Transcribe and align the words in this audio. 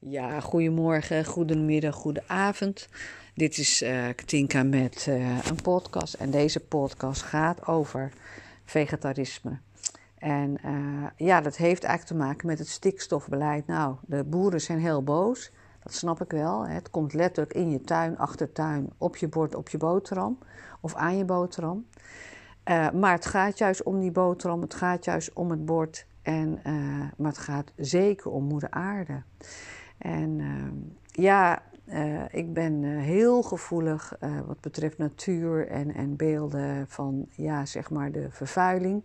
Ja, 0.00 0.40
goedemorgen, 0.40 1.24
goedemiddag, 1.24 1.94
goedenavond. 1.94 2.88
Dit 3.34 3.58
is 3.58 3.82
uh, 3.82 4.04
Katinka 4.14 4.62
met 4.62 5.06
uh, 5.08 5.46
een 5.46 5.62
podcast 5.62 6.14
en 6.14 6.30
deze 6.30 6.60
podcast 6.60 7.22
gaat 7.22 7.66
over 7.66 8.12
vegetarisme. 8.64 9.58
En 10.18 10.56
uh, 10.64 11.06
ja, 11.16 11.40
dat 11.40 11.56
heeft 11.56 11.84
eigenlijk 11.84 12.20
te 12.20 12.26
maken 12.26 12.46
met 12.46 12.58
het 12.58 12.68
stikstofbeleid. 12.68 13.66
Nou, 13.66 13.96
de 14.06 14.24
boeren 14.24 14.60
zijn 14.60 14.78
heel 14.80 15.02
boos, 15.02 15.50
dat 15.82 15.94
snap 15.94 16.20
ik 16.20 16.30
wel. 16.30 16.66
Het 16.66 16.90
komt 16.90 17.14
letterlijk 17.14 17.54
in 17.54 17.70
je 17.70 17.80
tuin, 17.80 18.18
achtertuin, 18.18 18.90
op 18.98 19.16
je 19.16 19.28
bord, 19.28 19.54
op 19.54 19.68
je 19.68 19.78
boterham 19.78 20.38
of 20.80 20.94
aan 20.94 21.16
je 21.16 21.24
boterham. 21.24 21.86
maar 22.94 23.12
het 23.12 23.26
gaat 23.26 23.58
juist 23.58 23.82
om 23.82 24.00
die 24.00 24.12
boterham, 24.12 24.60
het 24.60 24.74
gaat 24.74 25.04
juist 25.04 25.32
om 25.32 25.50
het 25.50 25.64
bord 25.64 26.06
en, 26.22 26.60
maar 27.16 27.30
het 27.30 27.38
gaat 27.38 27.72
zeker 27.76 28.30
om 28.30 28.44
moeder 28.44 28.70
aarde. 28.70 29.22
En 29.98 30.38
uh, 30.38 30.62
ja, 31.24 31.62
uh, 31.84 32.22
ik 32.30 32.52
ben 32.52 32.82
uh, 32.82 33.02
heel 33.02 33.42
gevoelig 33.42 34.16
wat 34.46 34.60
betreft 34.60 34.98
natuur 34.98 35.68
en, 35.68 35.94
en 35.94 36.16
beelden 36.16 36.84
van, 36.88 37.26
ja, 37.30 37.66
zeg 37.66 37.90
maar 37.90 38.12
de 38.12 38.26
vervuiling. 38.30 39.04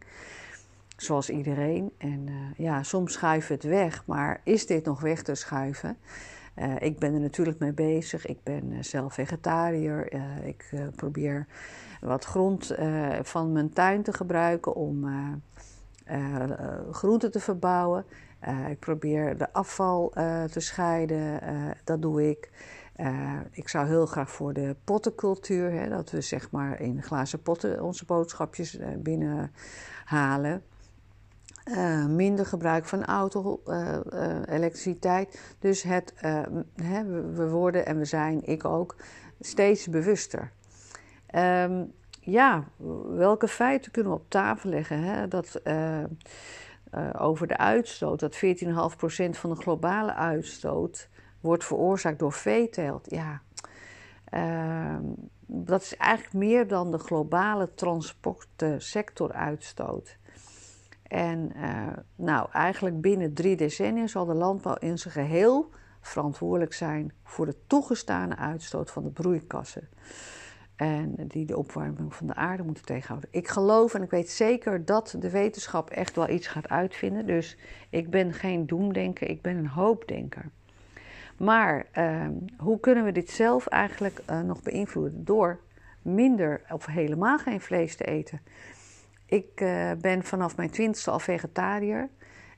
Zoals 0.98 1.30
iedereen. 1.30 1.92
En 1.98 2.30
ja, 2.58 2.84
soms 2.84 3.14
schuif 3.14 3.48
het 3.48 3.64
weg, 3.64 4.04
maar 4.06 4.42
is 4.44 4.66
dit 4.66 4.86
nog 4.86 5.02
weg 5.02 5.24
te 5.24 5.36
schuiven? 5.36 5.98
ik 6.80 7.00
ben 7.00 7.14
er 7.14 7.20
natuurlijk 7.20 7.60
mee 7.60 7.74
bezig. 7.74 8.26
Ik 8.26 8.44
ben 8.44 8.84
zelf 8.84 9.14
vegetariër. 9.14 10.14
ik 10.44 10.74
probeer 10.96 11.48
wat 12.02 12.26
grond 12.26 12.76
van 13.22 13.52
mijn 13.52 13.74
tuin 13.74 14.04
te 14.04 14.14
gebruiken 14.14 14.76
om 14.76 15.08
groenten 16.92 17.32
te 17.32 17.40
verbouwen. 17.40 18.06
Uh, 18.48 18.70
ik 18.70 18.80
probeer 18.80 19.38
de 19.38 19.54
afval 19.54 20.12
uh, 20.18 20.44
te 20.44 20.60
scheiden, 20.60 21.44
uh, 21.44 21.72
dat 21.84 22.02
doe 22.02 22.30
ik. 22.30 22.50
ik 23.52 23.70
zou 23.70 23.88
heel 23.88 24.06
graag 24.06 24.32
voor 24.32 24.54
de 24.54 24.76
pottencultuur, 24.84 25.72
hè, 25.72 25.90
dat 25.90 26.12
we 26.12 26.22
zeg 26.22 26.52
maar 26.52 26.80
in 26.80 27.04
glazen 27.04 27.42
potten 27.42 27.84
onze 27.84 28.06
boodschapjes 28.06 28.80
binnenhalen. 28.98 30.64
minder 32.08 32.46
gebruik 32.46 32.86
van 32.86 33.06
auto, 33.06 33.62
elektriciteit. 34.46 35.56
Dus 35.60 35.84
het, 35.84 36.14
hè, 36.76 37.04
we 37.34 37.50
worden 37.50 37.86
en 37.86 37.98
we 37.98 38.06
zijn, 38.06 38.42
ik 38.46 38.66
ook, 38.66 38.96
steeds 39.40 39.88
bewuster. 39.88 40.52
Um, 41.36 41.92
ja, 42.20 42.64
welke 43.16 43.48
feiten 43.48 43.92
kunnen 43.92 44.12
we 44.12 44.18
op 44.18 44.30
tafel 44.30 44.70
leggen? 44.70 45.04
Hè? 45.04 45.28
Dat 45.28 45.62
uh, 46.96 47.10
over 47.18 47.48
de 47.48 47.58
uitstoot. 47.58 48.20
Dat 48.20 48.36
14,5% 48.36 48.40
van 49.30 49.50
de 49.50 49.56
globale 49.56 50.14
uitstoot 50.14 51.10
wordt 51.40 51.66
veroorzaakt 51.66 52.20
door 52.20 52.34
veeteelt. 52.34 53.10
Ja, 53.10 53.42
uh, 54.34 54.98
dat 55.46 55.82
is 55.82 55.98
eigenlijk 55.98 56.34
meer 56.34 56.68
dan 56.68 56.92
de 56.92 56.98
globale 56.98 57.74
transportsectoruitstoot. 57.74 60.18
En 61.04 61.52
uh, 61.56 61.88
nou, 62.16 62.48
eigenlijk 62.52 63.02
binnen 63.02 63.34
drie 63.34 63.56
decennia 63.56 64.08
zal 64.08 64.26
de 64.26 64.34
landbouw 64.34 64.76
in 64.76 64.98
zijn 64.98 65.14
geheel 65.14 65.70
verantwoordelijk 66.02 66.74
zijn 66.74 67.14
voor 67.24 67.46
de 67.46 67.56
toegestane 67.68 68.36
uitstoot 68.36 68.92
van 68.92 69.04
de 69.04 69.10
broeikassen. 69.10 69.90
En 70.82 71.16
die 71.28 71.46
de 71.46 71.58
opwarming 71.58 72.16
van 72.16 72.28
de 72.28 72.36
aarde 72.36 72.64
moeten 72.64 72.86
tegenhouden. 72.86 73.30
Ik 73.32 73.48
geloof 73.48 73.94
en 73.94 74.02
ik 74.02 74.10
weet 74.10 74.30
zeker 74.30 74.86
dat 74.86 75.16
de 75.20 75.30
wetenschap 75.30 75.90
echt 75.90 76.16
wel 76.16 76.30
iets 76.30 76.48
gaat 76.48 76.70
uitvinden. 76.70 77.26
Dus 77.26 77.58
ik 77.90 78.10
ben 78.10 78.34
geen 78.34 78.68
doemdenker, 78.68 79.30
ik 79.30 79.42
ben 79.42 79.58
een 79.58 79.68
hoopdenker. 79.68 80.46
Maar 81.38 81.86
uh, 81.98 82.28
hoe 82.58 82.80
kunnen 82.80 83.04
we 83.04 83.12
dit 83.12 83.30
zelf 83.30 83.68
eigenlijk 83.68 84.22
uh, 84.30 84.42
nog 84.42 84.62
beïnvloeden? 84.64 85.26
Door 85.26 85.60
minder 86.02 86.62
of 86.70 86.86
helemaal 86.86 87.38
geen 87.38 87.62
vlees 87.62 87.96
te 87.96 88.04
eten. 88.04 88.42
Ik 89.26 89.62
uh, 89.62 89.92
ben 90.02 90.24
vanaf 90.24 90.58
mijn 90.58 90.70
twintigste 90.70 91.12
al 91.12 91.20
vegetariër. 91.20 92.10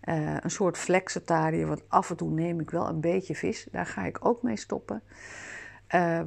Uh, 0.03 0.38
een 0.40 0.52
soort 0.52 0.78
flexitariër, 0.78 1.68
want 1.68 1.84
af 1.88 2.09
en 2.09 2.16
toe 2.16 2.30
neem 2.30 2.59
ik 2.59 2.69
wel 2.69 2.88
een 2.88 3.02
beetje 3.02 3.36
vis. 3.36 3.68
Daar 3.72 3.86
ga 3.86 4.06
ik 4.06 4.25
ook 4.25 4.44
mee 4.44 4.58
stoppen. 4.58 5.02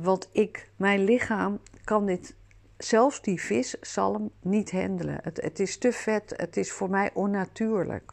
Want 0.03 0.29
ik, 0.33 0.71
mijn 0.77 1.05
lichaam 1.05 1.59
kan 1.87 2.07
dit, 2.07 2.37
zelfs 2.77 3.23
die 3.23 3.41
vis, 3.41 3.81
zalm, 3.81 4.31
niet 4.41 4.71
handelen. 4.71 5.19
Het, 5.23 5.43
het 5.43 5.61
is 5.61 5.79
te 5.79 5.93
vet, 5.93 6.35
het 6.37 6.57
is 6.57 6.73
voor 6.73 6.91
mij 6.91 7.11
onnatuurlijk. 7.15 8.13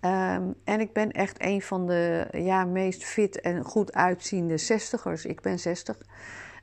Um, 0.00 0.54
en 0.64 0.80
ik 0.80 0.92
ben 0.92 1.10
echt 1.10 1.42
een 1.42 1.62
van 1.62 1.86
de 1.86 2.28
ja, 2.32 2.64
meest 2.64 3.04
fit 3.04 3.40
en 3.40 3.64
goed 3.64 3.92
uitziende 3.92 4.58
zestigers. 4.58 5.24
Ik 5.24 5.40
ben 5.40 5.58
60. 5.58 5.96
Um, 5.96 6.06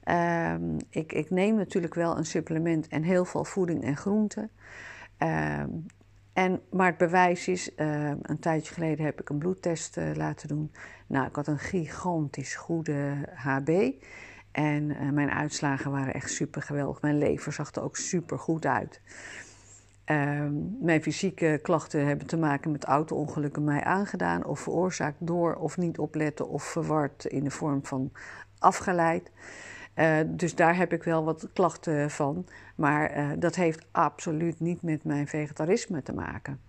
ehm, 0.03 0.77
ik, 0.89 1.13
ik, 1.13 1.29
neem 1.29 1.55
natuurlijk 1.55 1.93
wel 1.93 2.17
een 2.17 2.25
supplement 2.25 2.87
en 2.87 3.03
heel 3.03 3.25
veel 3.25 3.43
voeding 3.43 3.83
en 3.83 3.97
groenten. 3.97 4.49
Um, 5.17 5.85
en, 6.33 6.61
maar 6.71 6.87
het 6.87 6.97
bewijs 6.97 7.47
is, 7.47 7.71
een 7.75 8.39
tijdje 8.39 8.73
geleden 8.73 9.05
heb 9.05 9.21
ik 9.21 9.29
een 9.29 9.37
bloedtest 9.37 9.97
uh, 9.97 10.16
laten 10.16 10.47
doen. 10.47 10.71
Nou, 11.07 11.27
ik 11.27 11.35
had 11.35 11.47
een 11.47 11.59
gigantisch 11.59 12.55
goede 12.55 13.29
HB. 13.35 13.91
En 14.51 14.89
uh, 14.89 15.09
mijn 15.09 15.31
uitslagen 15.31 15.91
waren 15.91 16.13
echt 16.13 16.31
super 16.31 16.61
geweldig. 16.61 17.01
Mijn 17.01 17.17
lever 17.17 17.53
zag 17.53 17.71
er 17.71 17.83
ook 17.83 17.97
super 17.97 18.39
goed 18.39 18.65
uit. 18.65 19.01
Ehm, 20.05 20.53
mijn 20.79 21.01
fysieke 21.01 21.59
klachten 21.61 22.05
hebben 22.05 22.27
te 22.27 22.37
maken 22.37 22.71
met 22.71 22.83
auto-ongelukken 22.83 23.63
mij 23.63 23.83
aangedaan 23.83 24.45
of 24.45 24.59
veroorzaakt 24.59 25.17
door 25.19 25.55
of 25.55 25.77
niet 25.77 25.97
opletten 25.97 26.49
of 26.49 26.63
verward 26.63 27.25
in 27.25 27.43
de 27.43 27.51
vorm 27.51 27.85
van 27.85 28.11
afgeleid. 28.59 29.31
Uh, 29.95 30.17
dus 30.27 30.55
daar 30.55 30.75
heb 30.75 30.93
ik 30.93 31.03
wel 31.03 31.23
wat 31.23 31.47
klachten 31.53 32.11
van. 32.11 32.45
Maar 32.75 33.17
uh, 33.17 33.29
dat 33.39 33.55
heeft 33.55 33.85
absoluut 33.91 34.59
niet 34.59 34.81
met 34.81 35.03
mijn 35.03 35.27
vegetarisme 35.27 36.03
te 36.03 36.13
maken. 36.13 36.59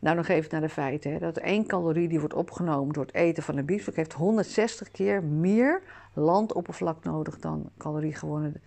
Nou, 0.00 0.16
nog 0.16 0.28
even 0.28 0.50
naar 0.50 0.60
de 0.60 0.68
feiten. 0.68 1.12
Hè. 1.12 1.18
Dat 1.18 1.36
één 1.36 1.66
calorie 1.66 2.08
die 2.08 2.18
wordt 2.18 2.34
opgenomen 2.34 2.92
door 2.92 3.04
het 3.04 3.14
eten 3.14 3.42
van 3.42 3.56
een 3.56 3.64
biefstuk... 3.64 3.96
heeft 3.96 4.12
160 4.12 4.90
keer 4.90 5.24
meer 5.24 5.82
landoppervlak 6.14 7.04
nodig 7.04 7.38
dan 7.38 7.70
calorie 7.78 8.14
gewonnen 8.14 8.62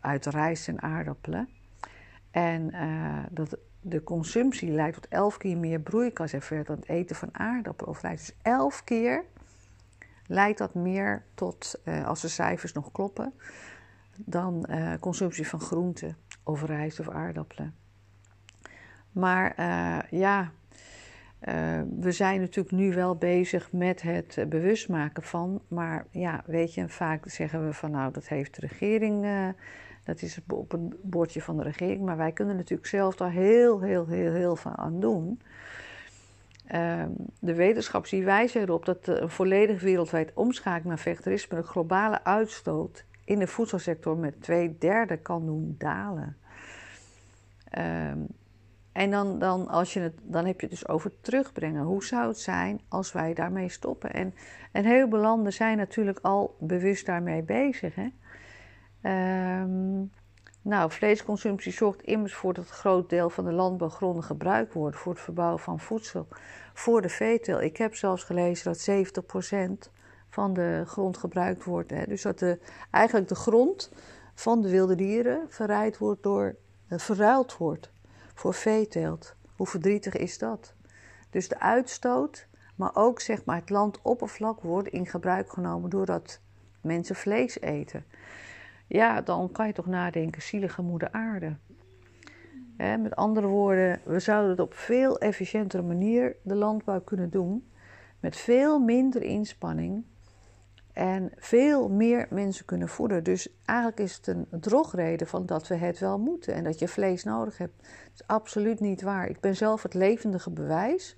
uit 0.00 0.26
rijst 0.26 0.68
en 0.68 0.82
aardappelen. 0.82 1.48
En 2.30 2.74
uh, 2.74 3.24
dat 3.30 3.58
de 3.80 4.02
consumptie 4.02 4.70
leidt 4.70 4.94
tot 4.94 5.08
11 5.08 5.36
keer 5.36 5.56
meer 5.56 5.80
broeikaseffect 5.80 6.66
dan 6.66 6.76
het 6.76 6.88
eten 6.88 7.16
van 7.16 7.28
aardappelen 7.32 7.90
of 7.90 8.00
rijst. 8.00 8.26
Dus 8.26 8.36
11 8.42 8.84
keer 8.84 9.24
leidt 10.26 10.58
dat 10.58 10.74
meer 10.74 11.24
tot, 11.34 11.80
uh, 11.84 12.06
als 12.06 12.20
de 12.20 12.28
cijfers 12.28 12.72
nog 12.72 12.92
kloppen, 12.92 13.32
dan 14.16 14.66
uh, 14.70 14.92
consumptie 15.00 15.48
van 15.48 15.60
groenten 15.60 16.16
of 16.42 16.64
rijst 16.64 17.00
of 17.00 17.08
aardappelen. 17.08 17.74
Maar 19.12 19.54
ja, 21.46 21.84
we 22.00 22.12
zijn 22.12 22.40
natuurlijk 22.40 22.76
nu 22.76 22.94
wel 22.94 23.16
bezig 23.16 23.72
met 23.72 24.02
het 24.02 24.44
bewust 24.48 24.88
maken 24.88 25.22
van. 25.22 25.60
Maar 25.68 26.06
ja, 26.10 26.42
weet 26.46 26.74
je, 26.74 26.88
vaak 26.88 27.28
zeggen 27.28 27.66
we 27.66 27.72
van 27.72 27.90
nou, 27.90 28.12
dat 28.12 28.28
heeft 28.28 28.54
de 28.54 28.66
regering, 28.66 29.26
dat 30.04 30.22
is 30.22 30.38
op 30.48 30.70
het 30.70 31.02
bordje 31.02 31.42
van 31.42 31.56
de 31.56 31.62
regering. 31.62 32.00
Maar 32.04 32.16
wij 32.16 32.32
kunnen 32.32 32.56
natuurlijk 32.56 32.88
zelf 32.88 33.16
daar 33.16 33.30
heel, 33.30 33.80
heel, 33.80 34.06
heel, 34.06 34.32
heel 34.32 34.56
veel 34.56 34.76
aan 34.76 35.00
doen. 35.00 35.40
Ehm, 36.66 37.10
de 37.38 37.54
wetenschap 37.54 38.08
die 38.08 38.24
wijzen 38.24 38.60
erop 38.60 38.84
dat 38.84 39.06
een 39.06 39.30
volledig 39.30 39.80
wereldwijd 39.80 40.32
omschakeling 40.34 40.88
naar 40.88 40.98
vegetarisme 40.98 41.56
de 41.56 41.62
globale 41.62 42.24
uitstoot 42.24 43.04
in 43.24 43.38
de 43.38 43.46
voedselsector 43.46 44.16
met 44.16 44.42
twee 44.42 44.76
derde 44.78 45.16
kan 45.16 45.46
doen 45.46 45.74
dalen. 45.78 46.36
En 48.96 49.10
dan, 49.10 49.38
dan, 49.38 49.68
als 49.68 49.92
je 49.92 50.00
het, 50.00 50.14
dan 50.22 50.46
heb 50.46 50.60
je 50.60 50.66
het 50.66 50.78
dus 50.78 50.88
over 50.88 51.20
terugbrengen. 51.20 51.82
Hoe 51.82 52.04
zou 52.04 52.28
het 52.28 52.38
zijn 52.38 52.80
als 52.88 53.12
wij 53.12 53.34
daarmee 53.34 53.68
stoppen? 53.68 54.12
En, 54.12 54.34
en 54.72 54.84
heel 54.84 55.08
veel 55.08 55.18
landen 55.18 55.52
zijn 55.52 55.76
natuurlijk 55.76 56.18
al 56.22 56.56
bewust 56.58 57.06
daarmee 57.06 57.42
bezig. 57.42 57.94
Hè? 57.94 58.08
Um, 59.62 60.12
nou, 60.62 60.90
vleesconsumptie 60.90 61.72
zorgt 61.72 62.02
immers 62.02 62.34
voor 62.34 62.54
dat 62.54 62.64
een 62.64 62.74
groot 62.74 63.10
deel 63.10 63.30
van 63.30 63.44
de 63.44 63.52
landbouwgronden 63.52 64.24
gebruikt 64.24 64.72
wordt 64.72 64.96
voor 64.96 65.12
het 65.12 65.22
verbouwen 65.22 65.60
van 65.60 65.80
voedsel 65.80 66.28
voor 66.74 67.02
de 67.02 67.08
veetel. 67.08 67.62
Ik 67.62 67.76
heb 67.76 67.94
zelfs 67.94 68.24
gelezen 68.24 68.72
dat 68.72 68.88
70% 69.88 69.90
van 70.28 70.54
de 70.54 70.82
grond 70.86 71.16
gebruikt 71.16 71.64
wordt. 71.64 71.90
Hè. 71.90 72.04
Dus 72.06 72.22
dat 72.22 72.38
de, 72.38 72.58
eigenlijk 72.90 73.28
de 73.28 73.34
grond 73.34 73.92
van 74.34 74.62
de 74.62 74.70
wilde 74.70 74.94
dieren 74.94 75.46
verruild 75.48 75.98
wordt, 75.98 76.22
door, 76.22 76.56
uh, 76.88 76.98
verruild 76.98 77.56
wordt 77.56 77.90
voor 78.36 78.54
veeteelt. 78.54 79.34
Hoe 79.56 79.66
verdrietig 79.66 80.16
is 80.16 80.38
dat? 80.38 80.74
Dus 81.30 81.48
de 81.48 81.60
uitstoot, 81.60 82.48
maar 82.74 82.90
ook 82.94 83.20
zeg 83.20 83.44
maar, 83.44 83.56
het 83.56 83.70
landoppervlak 83.70 84.60
wordt 84.60 84.88
in 84.88 85.06
gebruik 85.06 85.50
genomen 85.50 85.90
doordat 85.90 86.40
mensen 86.80 87.14
vlees 87.14 87.60
eten. 87.60 88.04
Ja, 88.86 89.20
dan 89.20 89.52
kan 89.52 89.66
je 89.66 89.72
toch 89.72 89.86
nadenken, 89.86 90.42
zielige 90.42 90.82
moeder 90.82 91.12
aarde. 91.12 91.56
met 92.76 93.16
andere 93.16 93.46
woorden, 93.46 94.00
we 94.04 94.20
zouden 94.20 94.50
het 94.50 94.60
op 94.60 94.74
veel 94.74 95.18
efficiëntere 95.18 95.82
manier 95.82 96.36
de 96.42 96.54
landbouw 96.54 97.00
kunnen 97.00 97.30
doen. 97.30 97.70
met 98.20 98.36
veel 98.36 98.78
minder 98.78 99.22
inspanning 99.22 100.04
en 100.96 101.32
veel 101.36 101.88
meer 101.88 102.26
mensen 102.30 102.64
kunnen 102.64 102.88
voeden. 102.88 103.24
Dus 103.24 103.48
eigenlijk 103.64 104.00
is 104.00 104.16
het 104.16 104.26
een 104.26 104.46
drogreden 104.50 105.26
van 105.26 105.46
dat 105.46 105.68
we 105.68 105.74
het 105.74 105.98
wel 105.98 106.18
moeten 106.18 106.54
en 106.54 106.64
dat 106.64 106.78
je 106.78 106.88
vlees 106.88 107.24
nodig 107.24 107.58
hebt. 107.58 107.76
Dat 107.78 108.12
is 108.14 108.26
absoluut 108.26 108.80
niet 108.80 109.02
waar. 109.02 109.28
Ik 109.28 109.40
ben 109.40 109.56
zelf 109.56 109.82
het 109.82 109.94
levendige 109.94 110.50
bewijs 110.50 111.16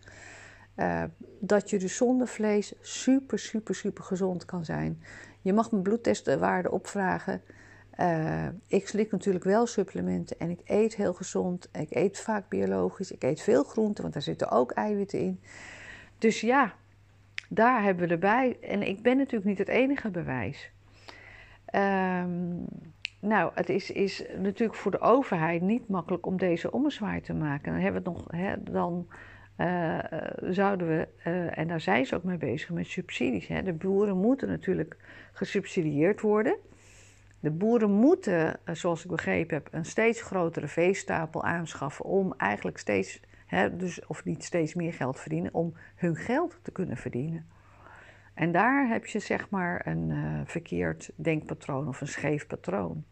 uh, 0.77 1.03
dat 1.39 1.71
je 1.71 1.79
dus 1.79 1.97
zonder 1.97 2.29
vlees 2.29 2.73
super, 2.81 3.39
super, 3.39 3.75
super 3.75 4.05
gezond 4.05 4.45
kan 4.45 4.65
zijn. 4.65 5.03
Je 5.41 5.53
mag 5.53 5.71
mijn 5.71 5.83
bloedtestwaarde 5.83 6.71
opvragen. 6.71 7.43
Uh, 8.01 8.47
ik 8.67 8.89
slik 8.89 9.11
natuurlijk 9.11 9.45
wel 9.45 9.67
supplementen 9.67 10.39
en 10.39 10.51
ik 10.51 10.61
eet 10.65 10.97
heel 10.97 11.15
gezond. 11.15 11.69
Ik 11.73 11.95
eet 11.95 12.19
vaak 12.19 12.49
biologisch. 12.49 13.11
Ik 13.11 13.23
eet 13.23 13.41
veel 13.41 13.65
groenten, 13.65 14.03
want 14.03 14.15
daar 14.15 14.23
zitten 14.23 14.51
ook 14.51 14.71
eiwitten 14.71 15.19
in. 15.19 15.41
Dus 16.19 16.41
ja, 16.41 16.75
daar 17.49 17.83
hebben 17.83 18.07
we 18.07 18.13
erbij. 18.13 18.57
En 18.61 18.83
ik 18.83 19.03
ben 19.03 19.17
natuurlijk 19.17 19.45
niet 19.45 19.59
het 19.59 19.69
enige 19.69 20.11
bewijs. 20.11 20.71
Um, 21.75 22.65
nou, 23.21 23.51
het 23.55 23.69
is, 23.69 23.91
is 23.91 24.25
natuurlijk 24.39 24.79
voor 24.79 24.91
de 24.91 25.01
overheid 25.01 25.63
niet 25.63 25.89
makkelijk 25.89 26.27
om 26.27 26.37
deze 26.37 26.71
ommezwaai 26.71 27.21
te 27.21 27.35
maken. 27.35 27.73
Dan 27.73 27.83
hebben 27.83 28.03
we 28.03 28.11
nog, 28.11 28.25
hè, 28.31 28.63
dan 28.63 29.09
uh, 29.59 29.99
zouden 30.41 30.89
we, 30.89 31.09
uh, 31.27 31.59
en 31.59 31.69
daar 31.69 31.81
zijn 31.81 32.07
ze 32.07 32.15
ook 32.15 32.23
mee 32.23 32.37
bezig 32.37 32.71
met 32.71 32.87
subsidies. 32.87 33.47
Hè. 33.47 33.63
De 33.63 33.73
boeren 33.73 34.17
moeten 34.17 34.49
natuurlijk 34.49 34.97
gesubsidieerd 35.33 36.21
worden. 36.21 36.57
De 37.41 37.51
boeren 37.51 37.91
moeten, 37.91 38.61
zoals 38.73 39.05
ik 39.05 39.11
begrepen 39.11 39.55
heb, 39.55 39.69
een 39.71 39.85
steeds 39.85 40.23
grotere 40.23 40.69
veestapel 40.69 41.45
aanschaffen 41.45 42.05
om 42.05 42.35
eigenlijk 42.37 42.79
steeds, 42.79 43.21
dus, 43.77 44.07
of 44.07 44.25
niet 44.25 44.45
steeds 44.45 44.75
meer 44.75 44.93
geld 44.93 45.21
verdienen, 45.21 45.55
om 45.55 45.75
hun 45.95 46.17
geld 46.17 46.59
te 46.63 46.71
kunnen 46.71 46.97
verdienen. 46.97 47.47
En 48.35 48.53
daar 48.53 48.89
heb 48.89 49.07
je 49.07 49.19
zeg 49.19 49.51
maar 49.51 49.87
een 49.87 50.11
uh, 50.11 50.41
verkeerd 50.45 51.11
denkpatroon 51.15 51.89
of 51.89 52.01
een 52.01 52.09
scheef 52.09 52.47
patroon. 52.47 53.05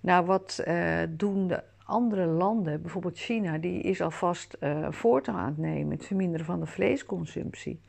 Nou, 0.00 0.26
wat 0.26 0.62
uh, 0.66 1.02
doen 1.08 1.46
de 1.46 1.62
andere 1.84 2.26
landen, 2.26 2.82
bijvoorbeeld 2.82 3.18
China, 3.18 3.58
die 3.58 3.80
is 3.80 4.00
alvast 4.00 4.56
uh, 4.60 4.86
voortgang 4.90 5.38
aan 5.38 5.46
het 5.46 5.58
nemen, 5.58 5.96
het 5.96 6.06
verminderen 6.06 6.46
van 6.46 6.60
de 6.60 6.66
vleesconsumptie. 6.66 7.80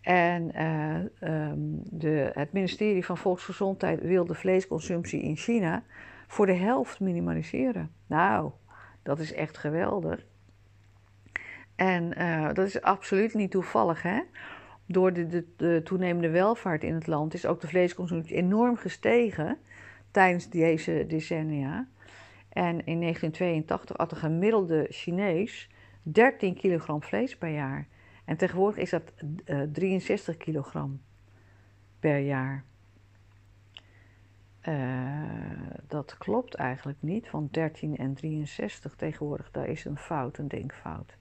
En 0.00 0.62
um, 1.30 1.80
de, 1.84 2.30
het 2.34 2.52
ministerie 2.52 3.04
van 3.04 3.16
Volksgezondheid 3.16 4.00
wil 4.00 4.24
de 4.24 4.34
vleesconsumptie 4.34 5.22
in 5.22 5.36
China 5.36 5.82
voor 6.26 6.46
de 6.46 6.54
helft 6.54 7.00
minimaliseren. 7.00 7.90
Nou, 8.06 8.50
dat 9.02 9.18
is 9.18 9.32
echt 9.32 9.58
geweldig. 9.58 10.24
En 11.76 12.18
uh, 12.18 12.52
dat 12.52 12.66
is 12.66 12.80
absoluut 12.80 13.34
niet 13.34 13.50
toevallig, 13.50 14.02
hè? 14.02 14.20
Door 14.86 15.12
de, 15.12 15.26
de, 15.26 15.44
de, 15.56 15.80
toenemende 15.84 16.30
welvaart 16.30 16.84
in 16.84 16.94
het 16.94 17.06
land 17.06 17.34
is 17.34 17.46
ook 17.46 17.60
de 17.60 17.68
vleesconsumptie 17.68 18.36
enorm 18.36 18.76
gestegen 18.76 19.58
tijdens 20.10 20.48
deze 20.48 21.04
decennia. 21.08 21.88
En 22.48 22.84
in 22.84 23.00
1982 23.00 23.96
at 23.96 24.10
een 24.12 24.16
gemiddelde 24.16 24.86
Chinees 24.90 25.68
13 26.02 26.54
kilogram 26.54 27.02
vlees 27.02 27.36
per 27.36 27.48
jaar. 27.48 27.88
En 28.24 28.36
tegenwoordig 28.36 28.82
is 28.82 28.90
dat 28.90 29.02
uh, 29.44 29.62
eh, 29.62 29.70
63 29.72 30.36
kilogram 30.36 31.00
per 32.00 32.18
jaar. 32.18 32.64
Uh, 34.68 34.76
dat 35.88 36.18
klopt 36.18 36.54
eigenlijk 36.54 36.98
niet, 37.00 37.30
want 37.30 37.54
13 37.54 37.96
en 37.96 38.14
63 38.14 38.94
tegenwoordig, 38.94 39.50
daar 39.50 39.68
is 39.68 39.84
een 39.84 39.98
fout, 39.98 40.38
een 40.38 40.48
denkfout. 40.48 41.16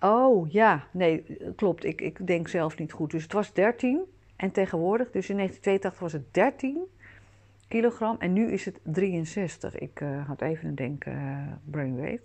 Oh 0.00 0.50
ja, 0.50 0.86
nee, 0.90 1.38
klopt, 1.56 1.84
ik, 1.84 2.00
ik 2.00 2.26
denk 2.26 2.48
zelf 2.48 2.78
niet 2.78 2.92
goed. 2.92 3.10
Dus 3.10 3.22
het 3.22 3.32
was 3.32 3.52
13 3.52 4.00
en 4.36 4.50
tegenwoordig, 4.50 5.10
dus 5.10 5.28
in 5.28 5.36
1982 5.36 6.00
was 6.00 6.12
het 6.12 6.34
13 6.34 6.78
kilogram 7.68 8.16
en 8.18 8.32
nu 8.32 8.52
is 8.52 8.64
het 8.64 8.80
63. 8.82 9.78
Ik 9.78 10.00
uh, 10.00 10.26
had 10.26 10.40
even 10.40 10.68
een 10.68 10.74
denken 10.74 11.12
uh, 11.12 11.52
brainwave. 11.64 12.22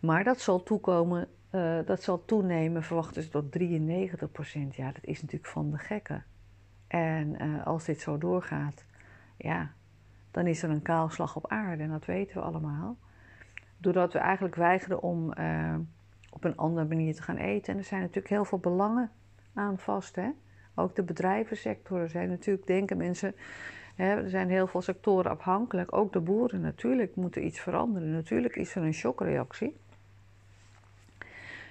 Maar 0.00 0.24
dat 0.24 0.40
zal 0.40 0.62
toekomen, 0.62 1.28
uh, 1.54 1.78
dat 1.84 2.02
zal 2.02 2.24
toenemen, 2.24 2.82
verwachten 2.82 3.22
ze 3.22 3.28
tot 3.28 3.52
93 3.52 4.32
procent. 4.32 4.76
Ja, 4.76 4.92
dat 4.92 5.04
is 5.04 5.22
natuurlijk 5.22 5.50
van 5.50 5.70
de 5.70 5.78
gekken. 5.78 6.24
En 6.86 7.36
als 7.64 7.84
dit 7.84 8.00
zo 8.00 8.18
doorgaat, 8.18 8.84
ja, 9.42 9.70
dan 10.30 10.46
is 10.46 10.62
er 10.62 10.70
een 10.70 10.82
kaalslag 10.82 11.36
op 11.36 11.50
aarde 11.50 11.82
en 11.82 11.90
dat 11.90 12.04
weten 12.04 12.36
we 12.36 12.42
allemaal. 12.42 12.96
Doordat 13.76 14.12
we 14.12 14.18
eigenlijk 14.18 14.54
weigeren 14.54 15.02
om 15.02 15.32
op 16.30 16.44
een 16.44 16.56
andere 16.56 16.86
manier 16.86 17.14
te 17.14 17.22
gaan 17.22 17.36
eten. 17.36 17.72
En 17.72 17.78
er 17.78 17.84
zijn 17.84 18.00
natuurlijk 18.00 18.28
heel 18.28 18.44
veel 18.44 18.58
belangen 18.58 19.10
aan 19.54 19.78
vast. 19.78 20.16
Hè? 20.16 20.30
Ook 20.74 20.96
de 20.96 21.02
bedrijvensector. 21.02 22.00
Er 22.00 22.08
zijn 22.08 22.28
natuurlijk, 22.28 22.66
denken 22.66 22.96
mensen, 22.96 23.34
er 23.96 24.28
zijn 24.28 24.48
heel 24.48 24.66
veel 24.66 24.82
sectoren 24.82 25.30
afhankelijk. 25.30 25.92
Ook 25.92 26.12
de 26.12 26.20
boeren 26.20 26.60
natuurlijk 26.60 27.16
moeten 27.16 27.44
iets 27.44 27.60
veranderen. 27.60 28.12
Natuurlijk 28.12 28.56
is 28.56 28.74
er 28.74 28.82
een 28.82 28.94
shockreactie. 28.94 29.76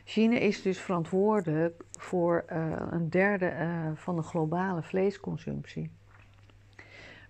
China 0.03 0.37
is 0.37 0.61
dus 0.61 0.79
verantwoordelijk 0.79 1.83
voor 1.91 2.45
uh, 2.51 2.71
een 2.89 3.09
derde 3.09 3.51
uh, 3.51 3.91
van 3.95 4.15
de 4.15 4.21
globale 4.21 4.83
vleesconsumptie. 4.83 5.91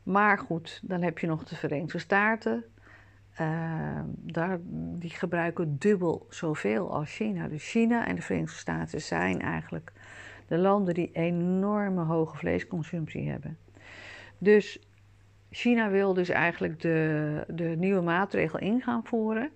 Maar 0.09 0.37
goed, 0.37 0.79
dan 0.83 1.01
heb 1.01 1.19
je 1.19 1.27
nog 1.27 1.43
de 1.43 1.55
Verenigde 1.55 1.99
Staten. 1.99 2.63
Uh, 3.41 4.01
daar, 4.15 4.59
die 4.99 5.09
gebruiken 5.09 5.77
dubbel 5.77 6.25
zoveel 6.29 6.93
als 6.93 7.15
China. 7.15 7.47
Dus 7.47 7.69
China 7.69 8.07
en 8.07 8.15
de 8.15 8.21
Verenigde 8.21 8.57
Staten 8.57 9.01
zijn 9.01 9.41
eigenlijk 9.41 9.91
de 10.47 10.57
landen 10.57 10.93
die 10.93 11.11
enorme 11.11 12.03
hoge 12.03 12.37
vleesconsumptie 12.37 13.29
hebben. 13.29 13.57
Dus 14.37 14.79
China 15.49 15.89
wil 15.89 16.13
dus 16.13 16.29
eigenlijk 16.29 16.81
de, 16.81 17.43
de 17.47 17.75
nieuwe 17.77 18.01
maatregel 18.01 18.59
in 18.59 18.81
gaan 18.81 19.05
voeren. 19.05 19.51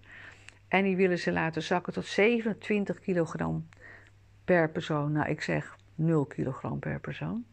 En 0.67 0.83
die 0.83 0.95
willen 0.95 1.19
ze 1.19 1.31
laten 1.31 1.63
zakken 1.63 1.93
tot 1.93 2.05
27 2.05 2.99
kilogram 2.99 3.67
per 4.45 4.69
persoon. 4.69 5.11
Nou, 5.11 5.29
ik 5.29 5.41
zeg 5.41 5.77
0 5.95 6.25
kilogram 6.25 6.79
per 6.79 6.99
persoon. 6.99 7.45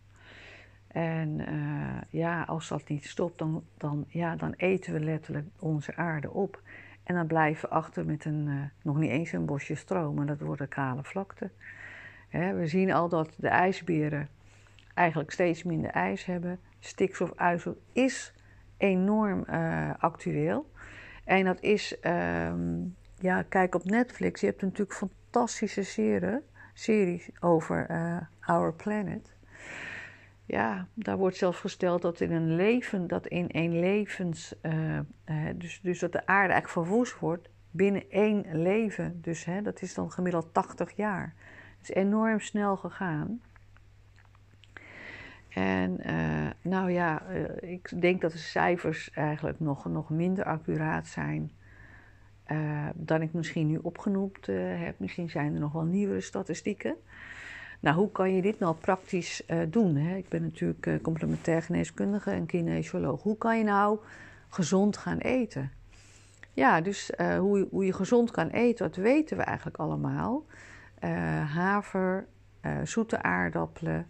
En 0.93 1.41
uh, 1.53 2.01
ja, 2.09 2.43
als 2.43 2.69
dat 2.69 2.89
niet 2.89 3.07
stopt, 3.07 3.39
dan, 3.39 3.65
dan, 3.77 4.05
ja, 4.09 4.37
dan 4.37 4.55
eten 4.57 4.93
we 4.93 5.01
letterlijk 5.01 5.47
onze 5.59 5.97
aarde 5.97 6.31
op. 6.31 6.63
En 7.03 7.15
dan 7.15 7.27
blijven 7.27 7.69
we 7.69 7.75
achter 7.75 8.05
met 8.07 8.25
een, 8.25 8.47
uh, 8.47 8.63
nog 8.83 8.97
niet 8.97 9.11
eens 9.11 9.33
een 9.33 9.45
bosje 9.45 9.75
stroom, 9.75 10.15
maar 10.15 10.27
dat 10.27 10.41
worden 10.41 10.69
kale 10.69 11.05
vlakte. 11.05 11.51
Hè, 12.29 12.55
we 12.55 12.67
zien 12.67 12.93
al 12.93 13.09
dat 13.09 13.35
de 13.37 13.49
ijsberen 13.49 14.29
eigenlijk 14.95 15.31
steeds 15.31 15.62
minder 15.62 15.91
ijs 15.91 16.25
hebben. 16.25 16.59
Stikstofuitstoot 16.79 17.79
is 17.93 18.33
enorm 18.76 19.45
uh, 19.50 19.91
actueel. 19.99 20.71
En 21.25 21.45
dat 21.45 21.61
is, 21.61 21.97
um, 22.03 22.97
ja, 23.19 23.43
kijk 23.43 23.75
op 23.75 23.85
Netflix. 23.85 24.41
Je 24.41 24.47
hebt 24.47 24.62
natuurlijk 24.62 24.93
fantastische 24.93 25.83
serie, 25.83 26.41
series 26.73 27.31
over 27.41 27.87
Our 28.41 28.73
Planet. 28.75 29.33
Ja, 30.50 30.87
daar 30.95 31.16
wordt 31.16 31.37
zelfs 31.37 31.59
gesteld 31.59 32.02
dat 32.02 32.21
in 32.21 32.33
een 32.33 32.57
leven, 32.57 33.07
dat 33.07 33.26
in 33.26 33.50
één 33.50 33.80
levens, 33.80 34.54
uh, 34.62 34.99
dus, 35.57 35.80
dus 35.83 35.99
dat 35.99 36.12
de 36.12 36.26
aarde 36.26 36.52
eigenlijk 36.52 36.69
verwoest 36.69 37.19
wordt 37.19 37.49
binnen 37.71 38.11
één 38.11 38.62
leven. 38.62 39.21
Dus 39.23 39.45
hè, 39.45 39.62
dat 39.62 39.83
is 39.83 39.95
dan 39.95 40.11
gemiddeld 40.11 40.54
80 40.54 40.92
jaar. 40.97 41.35
Het 41.78 41.88
is 41.88 41.95
enorm 41.95 42.40
snel 42.40 42.76
gegaan. 42.76 43.40
En 45.49 46.11
uh, 46.11 46.50
nou 46.61 46.90
ja, 46.90 47.23
ik 47.61 48.00
denk 48.00 48.21
dat 48.21 48.33
de 48.33 48.38
cijfers 48.38 49.11
eigenlijk 49.11 49.61
nog, 49.61 49.85
nog 49.85 50.11
minder 50.11 50.45
accuraat 50.45 51.07
zijn 51.07 51.50
dan 52.95 53.23
ik 53.23 53.33
misschien 53.33 53.66
nu 53.66 53.76
opgenoemd 53.76 54.47
heb. 54.47 54.99
Misschien 54.99 55.30
zijn 55.30 55.54
er 55.54 55.61
nog 55.61 55.73
wel 55.73 55.85
nieuwere 55.85 56.21
statistieken. 56.21 56.97
Nou, 57.81 57.97
hoe 57.97 58.11
kan 58.11 58.35
je 58.35 58.43
dit 58.43 58.59
nou 58.59 58.75
praktisch 58.75 59.43
doen? 59.69 59.97
Hè? 59.97 60.17
Ik 60.17 60.29
ben 60.29 60.43
natuurlijk 60.43 61.03
complementair 61.03 61.63
geneeskundige 61.63 62.31
en 62.31 62.47
kinesioloog. 62.47 63.23
Hoe 63.23 63.39
kan 63.39 63.59
je 63.59 63.65
nou 63.65 63.99
gezond 64.49 64.97
gaan 64.97 65.19
eten? 65.19 65.71
Ja, 66.53 66.81
dus 66.81 67.11
hoe, 67.17 67.69
hoe 67.71 67.85
je 67.85 67.93
gezond 67.93 68.31
kan 68.31 68.49
eten, 68.49 68.87
dat 68.87 68.97
weten 68.97 69.37
we 69.37 69.43
eigenlijk 69.43 69.77
allemaal. 69.77 70.45
haver, 71.47 72.27
zoete 72.85 73.23
aardappelen 73.23 74.07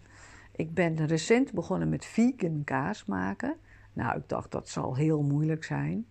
ik 0.61 0.75
ben 0.75 1.07
recent 1.07 1.53
begonnen 1.53 1.89
met 1.89 2.05
vegan 2.05 2.63
kaas 2.65 3.05
maken. 3.05 3.57
Nou, 3.93 4.19
ik 4.19 4.29
dacht 4.29 4.51
dat 4.51 4.69
zal 4.69 4.97
heel 4.97 5.23
moeilijk 5.23 5.65
zijn. 5.65 6.07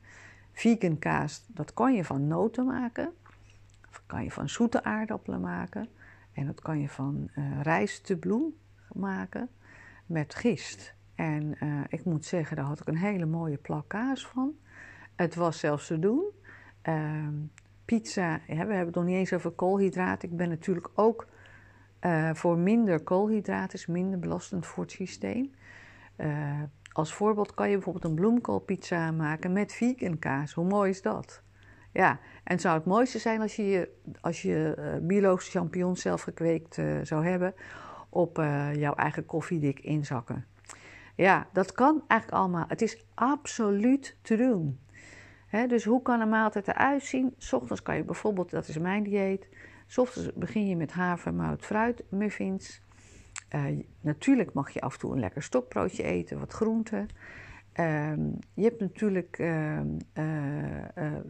Vegan 0.51 1.00
kaas, 1.00 1.46
dat 1.48 1.74
kan 1.74 1.94
je 1.94 2.04
van 2.06 2.28
noten 2.28 2.66
maken. 2.66 3.13
Of 3.89 4.04
kan 4.06 4.24
je 4.24 4.32
van 4.32 4.50
zoete 4.50 4.84
aardappelen 4.84 5.42
maken. 5.42 5.88
En 6.39 6.46
dat 6.46 6.62
kan 6.62 6.79
je 6.79 6.89
van 6.89 7.29
uh, 7.36 7.62
rijstebloem 7.62 8.53
maken 8.93 9.50
met 10.05 10.36
gist. 10.36 10.96
En 11.15 11.58
uh, 11.63 11.81
ik 11.88 12.05
moet 12.05 12.25
zeggen, 12.25 12.55
daar 12.55 12.65
had 12.65 12.79
ik 12.79 12.88
een 12.88 12.98
hele 12.98 13.25
mooie 13.25 13.58
plak 13.58 13.88
kaas 13.88 14.27
van. 14.27 14.53
Het 15.15 15.36
was 15.36 15.60
zelfs 15.60 15.88
te 15.88 16.00
doen. 16.00 16.24
Uh, 16.84 17.27
pizza, 17.86 18.39
we 18.48 18.55
hebben 18.55 18.77
het 18.77 18.96
nog 18.96 19.05
niet 19.05 19.15
eens 19.15 19.34
over 19.34 19.51
koolhydraten. 19.51 20.29
Ik 20.29 20.38
ben 20.38 20.50
natuurlijk 20.50 20.89
ook 20.93 21.27
uh, 22.01 22.34
voor 22.34 22.58
minder 22.58 23.03
koolhydraten, 23.03 23.77
is 23.77 23.86
minder 23.86 24.19
belastend 24.19 24.65
voor 24.65 24.84
het 24.84 24.91
systeem. 24.91 25.51
Als 26.91 27.13
voorbeeld 27.13 27.53
kan 27.53 27.69
je 27.69 27.75
bijvoorbeeld 27.75 28.05
een 28.05 28.15
bloemkoolpizza 28.15 29.12
maken 29.12 29.53
met 29.53 29.74
vegan 29.74 30.19
kaas. 30.19 30.53
Hoe 30.53 30.67
mooi 30.67 30.89
is 30.89 31.01
dat? 31.01 31.43
Ja, 31.91 32.19
en 32.43 32.60
zou 32.60 32.75
het 32.75 32.86
mooiste 32.86 33.19
zijn 33.19 33.41
als 33.41 33.55
je, 33.55 33.89
als 34.22 34.41
je 34.41 34.75
uh, 34.79 35.08
biologische 35.08 35.60
champignons 35.60 36.01
zelf 36.01 36.22
gekweekt 36.22 36.81
zou 37.03 37.25
hebben 37.25 37.53
op 38.10 38.38
jouw 38.74 38.93
eigen 38.93 39.25
koffiedik 39.25 39.79
inzakken. 39.79 40.46
Ja, 41.15 41.48
dat 41.53 41.72
kan 41.72 42.03
eigenlijk 42.08 42.41
allemaal. 42.41 42.65
Het 42.67 42.81
is 42.81 43.05
absoluut 43.13 44.17
te 44.22 44.36
doen. 44.36 44.79
dus 45.67 45.84
hoe 45.84 46.01
kan 46.01 46.22
een 46.22 46.29
maaltijd 46.29 46.67
eruit 46.67 47.03
zien? 47.03 47.36
Ochtends 47.51 47.81
kan 47.81 47.96
je 47.96 48.03
bijvoorbeeld, 48.03 48.50
dat 48.50 48.67
is 48.67 48.77
mijn 48.77 49.03
dieet, 49.03 49.48
ochtends 49.96 50.34
begin 50.34 50.67
je 50.67 50.75
met 50.75 50.91
havermout 50.91 51.65
fruit 51.65 52.03
muffins. 52.10 52.81
Natuurlijk 54.01 54.53
mag 54.53 54.69
je 54.69 54.81
af 54.81 54.93
en 54.93 55.00
toe 55.00 55.13
een 55.13 55.19
lekker 55.19 55.43
stokbroodje 55.43 56.03
eten, 56.03 56.39
wat 56.39 56.53
groenten. 56.53 57.08
Uh, 57.79 58.12
je 58.53 58.63
hebt 58.63 58.79
natuurlijk 58.79 59.39
uh, 59.39 59.79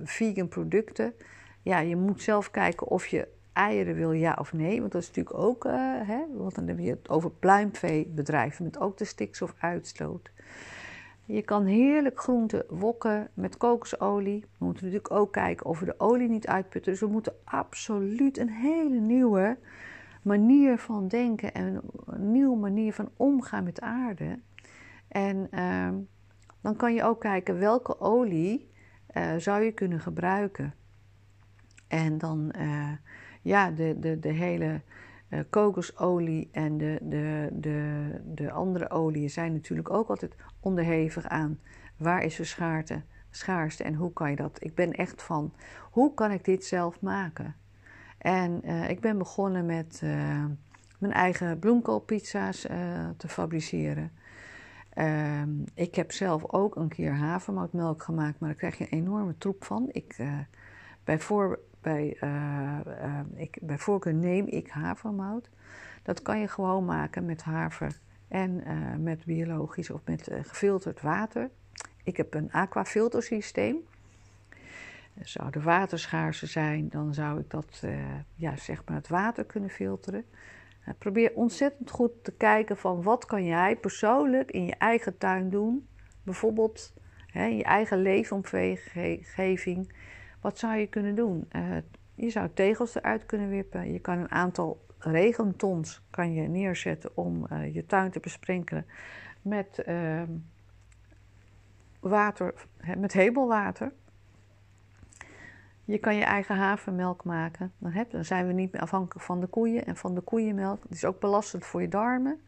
vegan 0.04 0.48
producten. 0.48 1.14
Ja, 1.62 1.80
je 1.80 1.96
moet 1.96 2.22
zelf 2.22 2.52
kijken 2.52 2.88
of 2.88 3.08
je 3.08 3.28
eieren 3.54 3.96
wil, 3.96 4.12
ja 4.12 4.38
of 4.40 4.54
nee. 4.54 4.80
Want 4.80 4.92
dat 4.92 5.02
is 5.02 5.08
natuurlijk 5.08 5.38
ook, 5.38 5.66
uh, 5.66 5.72
hè, 6.08 6.26
want 6.34 6.56
dan 6.56 6.68
heb 6.68 6.80
je 6.80 6.90
het 6.90 7.10
over 7.10 7.32
pluimveebedrijven 7.32 8.64
met 8.64 8.80
ook 8.80 8.98
de 8.98 9.06
stikstofuitstoot. 9.06 10.32
Je 11.26 11.42
kan 11.42 11.66
heerlijk 11.66 12.20
groenten 12.20 12.64
wokken 12.70 13.30
met 13.34 13.58
kokosolie. 13.58 14.42
We 14.42 14.66
moeten 14.66 14.84
natuurlijk 14.84 15.14
ook 15.14 15.34
kijken 15.34 15.66
of 15.66 15.80
we 15.80 15.86
de 15.86 16.00
olie 16.00 16.30
niet 16.30 16.48
uitputten. 16.48 16.92
Dus 16.92 17.02
we 17.02 17.08
moeten 17.08 17.34
absoluut 17.44 18.38
een 18.38 18.50
hele 18.50 19.00
nieuwe 19.00 19.58
manier 20.22 20.78
van 20.78 21.08
denken 21.08 21.54
en 21.54 21.82
een 22.06 22.32
nieuwe 22.32 22.58
manier 22.58 22.94
van 22.94 23.10
omgaan 23.16 23.64
met 23.64 23.82
aarde. 23.82 24.40
En 25.08 25.48
uh, 25.52 25.90
dan 26.62 26.76
kan 26.76 26.94
je 26.94 27.04
ook 27.04 27.20
kijken 27.20 27.60
welke 27.60 28.00
olie 28.00 28.72
uh, 29.14 29.36
zou 29.38 29.64
je 29.64 29.72
kunnen 29.72 30.00
gebruiken. 30.00 30.74
En 31.88 32.18
dan 32.18 32.54
uh, 32.58 32.92
ja, 33.42 33.72
de, 33.72 34.00
de, 34.00 34.20
de 34.20 34.32
hele 34.32 34.82
uh, 35.30 35.40
kokosolie 35.50 36.50
en 36.52 36.78
de, 36.78 37.00
de, 37.02 37.50
de, 37.52 38.10
de 38.26 38.52
andere 38.52 38.90
oliën 38.90 39.30
zijn 39.30 39.54
natuurlijk 39.54 39.90
ook 39.90 40.10
altijd 40.10 40.36
onderhevig 40.60 41.28
aan 41.28 41.60
waar 41.98 42.24
is 42.24 42.36
de 42.36 42.44
schaarte, 42.44 43.02
schaarste 43.30 43.84
en 43.84 43.94
hoe 43.94 44.14
kan 44.14 44.30
je 44.30 44.36
dat. 44.36 44.64
Ik 44.64 44.76
ben 44.76 44.94
echt 44.94 45.24
van 45.24 45.54
hoe 45.92 46.14
kan 46.14 46.32
ik 46.32 46.46
dit 46.46 46.66
zelf 46.66 47.02
maken? 47.02 47.56
En 48.18 48.64
ik 48.90 49.00
ben 49.00 49.18
begonnen 49.18 49.66
met 49.66 50.02
mijn 51.00 51.14
eigen 51.14 51.60
bloemkoolpizza's 51.60 52.62
te 53.18 53.28
fabriceren. 53.28 54.12
Ehm, 55.00 55.50
ik 55.74 55.96
heb 55.96 56.12
zelf 56.12 56.52
ook 56.52 56.76
een 56.76 56.88
keer 56.88 57.14
havermoutmelk 57.14 58.04
gemaakt, 58.04 58.40
maar 58.40 58.50
daar 58.50 58.58
krijg 58.58 58.78
je 58.78 58.84
een 58.84 59.00
enorme 59.00 59.38
troep 59.38 59.64
van. 59.64 59.90
Ik, 59.92 60.16
bij, 61.04 61.20
voor, 61.20 61.60
bij, 61.82 62.18
uh, 62.22 62.80
uh, 62.88 63.20
ik, 63.36 63.58
bij 63.62 63.78
voorkeur 63.78 64.14
neem 64.14 64.48
ik 64.48 64.70
havermout. 64.70 65.50
Dat 66.04 66.22
kan 66.22 66.40
je 66.40 66.48
gewoon 66.48 66.86
maken 66.86 67.26
met 67.26 67.42
haver 67.42 68.00
en 68.28 68.64
uh, 68.68 68.96
met 68.96 69.26
biologisch 69.26 69.90
of 69.90 70.02
met 70.06 70.30
gefilterd 70.42 71.02
water. 71.02 71.50
Ik 72.04 72.18
heb 72.18 72.34
een 72.34 72.52
aquafiltersysteem. 72.52 73.78
Zou 75.22 75.52
de 75.52 75.62
waterschaarse 75.62 76.46
zijn, 76.46 76.90
dan 76.90 77.14
zou 77.14 77.40
ik 77.40 77.50
dat, 77.50 77.84
ja, 78.36 78.56
zeg 78.56 78.82
maar 78.86 78.96
het 78.96 79.08
water 79.08 79.46
kunnen 79.46 79.70
filteren. 79.70 80.26
Probeer 80.98 81.32
ontzettend 81.36 81.90
goed 81.90 82.24
te 82.24 82.32
kijken 82.32 82.78
van 82.78 83.04
wat 83.04 83.26
kan 83.26 83.46
jij 83.46 83.76
persoonlijk 83.76 84.52
in 84.52 84.66
je 84.66 84.76
eigen 84.76 85.18
tuin 85.18 85.50
doen. 85.50 85.88
Bijvoorbeeld 86.24 86.94
hè, 87.28 87.46
in 87.46 87.58
je 87.58 87.64
eigen 87.64 88.02
leefomgeving 88.02 89.92
wat 90.42 90.60
zou 90.60 90.76
je 90.76 90.88
kunnen 90.88 91.16
doen? 91.16 91.50
Uh, 91.56 91.78
je 92.16 92.30
zou 92.30 92.50
tegels 92.54 92.96
eruit 92.96 93.26
kunnen 93.26 93.50
wippen. 93.50 93.92
Je 93.92 94.00
kan 94.00 94.18
een 94.18 94.32
aantal 94.32 94.86
regentons 95.00 96.02
kan 96.10 96.34
je 96.34 96.48
neerzetten 96.48 97.18
om 97.18 97.46
uh, 97.52 97.74
je 97.74 97.86
tuin 97.86 98.12
te 98.12 98.20
besprenkelen 98.20 98.86
met 99.42 99.84
uh, 99.88 100.22
water, 102.00 102.54
met 102.98 103.14
hebelwater. 103.14 103.92
Je 105.90 105.98
kan 105.98 106.16
je 106.16 106.24
eigen 106.24 106.56
havermelk 106.56 107.24
maken. 107.24 107.72
Dan, 107.78 108.06
dan 108.10 108.26
zijn 108.26 108.48
we 108.48 108.54
niet 108.54 108.72
meer 108.72 108.82
afhankelijk 108.82 109.26
van 109.26 109.40
de 109.40 109.48
koeien 109.48 109.86
en 109.86 109.96
van 109.96 110.16
de 110.16 110.22
koeienmelk. 110.22 110.84
Het 110.84 110.92
is 110.92 111.06
ook 111.06 111.20
belastend 111.20 111.66
voor 111.66 111.82
je 111.82 111.88
darmen. 111.88 112.40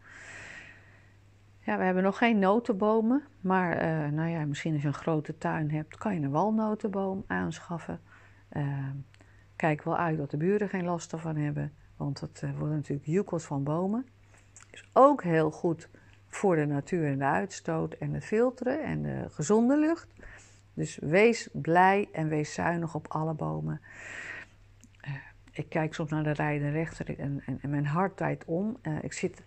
Ja, 1.60 1.78
we 1.78 1.84
hebben 1.84 2.04
nog 2.04 2.18
geen 2.18 2.40
notenbomen, 2.40 3.24
maar 3.40 3.76
uh, 3.76 4.12
nou 4.12 4.30
ja, 4.30 4.46
misschien 4.46 4.74
als 4.74 4.82
je 4.82 4.88
een 4.88 4.94
grote 4.94 5.38
tuin 5.38 5.72
hebt, 5.72 5.98
kan 5.98 6.14
je 6.14 6.22
een 6.22 6.32
walnotenboom 6.32 7.24
aanschaffen. 7.28 8.00
Uh, 8.52 8.90
kijk 9.56 9.84
wel 9.84 9.98
uit 9.98 10.18
dat 10.18 10.32
de 10.32 10.38
buren 10.38 10.70
geen 10.70 10.86
last 10.86 11.12
ervan 11.12 11.36
hebben, 11.36 11.74
want 11.98 12.20
het 12.20 12.42
uh, 12.44 12.58
worden 12.58 12.76
natuurlijk 12.76 13.08
joekels 13.08 13.46
van 13.46 13.64
bomen. 13.64 14.06
Is 14.72 14.90
ook 14.94 15.24
heel 15.24 15.52
goed 15.52 15.90
voor 16.28 16.56
de 16.56 16.66
natuur 16.66 17.08
en 17.08 17.18
de 17.18 17.26
uitstoot 17.26 17.94
en 17.94 18.14
het 18.14 18.26
filteren 18.26 18.84
en 18.84 19.02
de 19.02 19.26
gezonde 19.30 19.78
lucht. 19.78 20.08
Dus 20.74 20.98
wees 21.02 21.50
blij 21.54 22.10
en 22.12 22.28
wees 22.28 22.54
zuinig 22.54 22.96
op 22.96 23.08
alle 23.08 23.34
bomen. 23.34 23.82
ik 25.52 25.70
kijk 25.70 25.94
soms 25.94 26.12
naar 26.12 26.24
de 26.24 26.32
rijden 26.32 26.72
rechter 26.72 27.20
en, 27.20 27.42
en, 27.46 27.60
en 27.62 27.70
mijn 27.70 27.86
hart 27.86 28.18
draait 28.18 28.46
om. 28.46 28.78
ik 29.02 29.14
zit 29.14 29.44